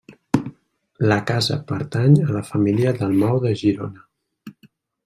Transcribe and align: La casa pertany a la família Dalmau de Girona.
La 1.11 1.17
casa 1.31 1.59
pertany 1.73 2.17
a 2.29 2.35
la 2.39 2.43
família 2.51 2.95
Dalmau 3.03 3.39
de 3.47 3.57
Girona. 3.63 4.07